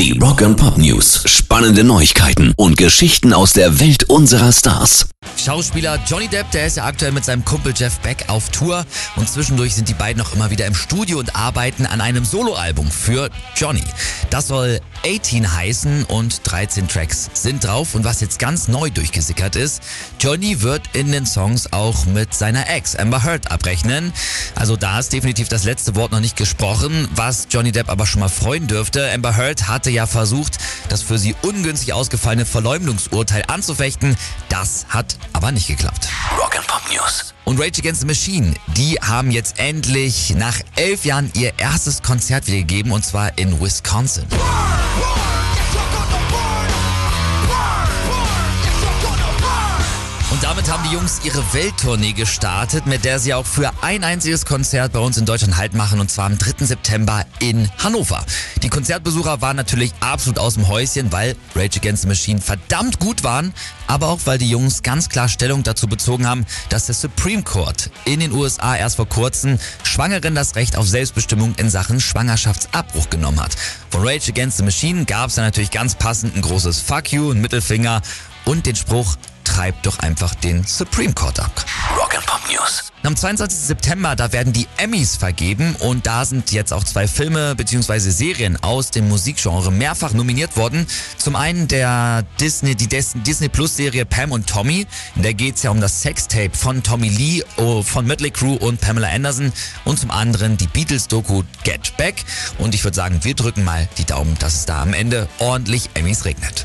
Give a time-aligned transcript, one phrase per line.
[0.00, 1.24] Die Rock and Pop News.
[1.26, 5.10] Spannende Neuigkeiten und Geschichten aus der Welt unserer Stars.
[5.36, 8.84] Schauspieler Johnny Depp, der ist ja aktuell mit seinem Kumpel Jeff Beck auf Tour
[9.16, 12.90] und zwischendurch sind die beiden noch immer wieder im Studio und arbeiten an einem Soloalbum
[12.90, 13.84] für Johnny.
[14.30, 19.56] Das soll 18 heißen und 13 Tracks sind drauf und was jetzt ganz neu durchgesickert
[19.56, 19.82] ist,
[20.18, 24.12] Johnny wird in den Songs auch mit seiner Ex Amber Heard abrechnen.
[24.54, 28.20] Also da ist definitiv das letzte Wort noch nicht gesprochen, was Johnny Depp aber schon
[28.20, 29.10] mal freuen dürfte.
[29.10, 34.16] Amber Heard hatte ja versucht, das für sie ungünstig ausgefallene Verleumdungsurteil anzufechten.
[34.48, 36.08] Das hat aber nicht geklappt.
[36.38, 37.34] Rock and Pop News.
[37.44, 42.46] Und Rage Against the Machine, die haben jetzt endlich nach elf Jahren ihr erstes Konzert
[42.46, 44.24] wieder gegeben und zwar in Wisconsin.
[44.24, 45.69] Und
[50.50, 54.92] damit haben die Jungs ihre Welttournee gestartet, mit der sie auch für ein einziges Konzert
[54.92, 56.66] bei uns in Deutschland Halt machen und zwar am 3.
[56.66, 58.24] September in Hannover.
[58.60, 63.22] Die Konzertbesucher waren natürlich absolut aus dem Häuschen, weil Rage Against the Machine verdammt gut
[63.22, 63.54] waren,
[63.86, 67.88] aber auch weil die Jungs ganz klar Stellung dazu bezogen haben, dass der Supreme Court
[68.04, 73.40] in den USA erst vor kurzem Schwangeren das Recht auf Selbstbestimmung in Sachen Schwangerschaftsabbruch genommen
[73.40, 73.54] hat.
[73.90, 77.30] Von Rage Against the Machine gab es dann natürlich ganz passend ein großes Fuck you,
[77.30, 78.02] ein Mittelfinger
[78.46, 79.16] und den Spruch,
[79.60, 81.52] treibt doch einfach den Supreme Court ab.
[81.94, 82.90] Rock and Pop News.
[83.02, 83.58] Am 22.
[83.58, 87.98] September, da werden die Emmys vergeben und da sind jetzt auch zwei Filme bzw.
[87.98, 90.86] Serien aus dem Musikgenre mehrfach nominiert worden.
[91.18, 94.86] Zum einen der Disney, die Disney Plus Serie Pam und Tommy.
[95.14, 98.54] In der geht es ja um das Sextape von Tommy Lee, oh, von Mötley Crew
[98.54, 99.52] und Pamela Anderson.
[99.84, 102.24] Und zum anderen die Beatles-Doku Get Back.
[102.56, 105.90] Und ich würde sagen, wir drücken mal die Daumen, dass es da am Ende ordentlich
[105.92, 106.64] Emmys regnet.